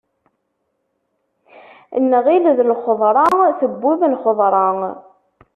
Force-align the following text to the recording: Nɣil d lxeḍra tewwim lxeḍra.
Nɣil 2.09 2.45
d 2.57 2.59
lxeḍra 2.71 3.25
tewwim 3.59 4.01
lxeḍra. 4.13 4.67